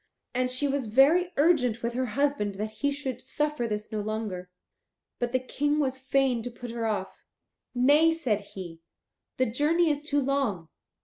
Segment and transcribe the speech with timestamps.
[0.33, 4.49] And she was very urgent with her husband that he should suffer this no longer.
[5.19, 7.19] But the King was fain to put her off.
[7.75, 8.81] "Nay," said he,
[9.37, 10.69] "the journey is too long.